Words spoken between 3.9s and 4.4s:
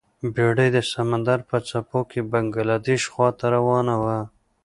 وه.